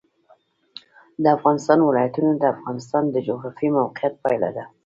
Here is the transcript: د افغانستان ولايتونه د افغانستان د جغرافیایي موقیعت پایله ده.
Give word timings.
د 1.23 1.25
افغانستان 1.37 1.79
ولايتونه 1.83 2.31
د 2.37 2.43
افغانستان 2.55 3.03
د 3.09 3.15
جغرافیایي 3.27 3.75
موقیعت 3.79 4.13
پایله 4.23 4.49
ده. 4.57 4.63